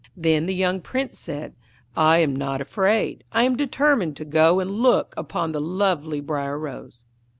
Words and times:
Then 0.17 0.47
the 0.47 0.55
young 0.55 0.81
Prince 0.81 1.19
said, 1.19 1.53
'I 1.95 2.17
am 2.17 2.35
not 2.35 2.59
afraid; 2.59 3.23
I 3.31 3.43
am 3.43 3.55
determined 3.55 4.17
to 4.17 4.25
go 4.25 4.59
and 4.59 4.81
look 4.81 5.13
upon 5.15 5.51
the 5.51 5.61
lovely 5.61 6.21
Briar 6.21 6.57
Rose.' 6.57 7.03